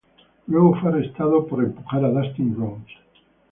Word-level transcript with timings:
Luego 0.47 0.75
fue 0.79 0.89
"arrestado" 0.89 1.45
por 1.45 1.63
empujar 1.63 2.03
a 2.03 2.09
Dustin 2.09 2.55
Rhodes. 2.57 2.91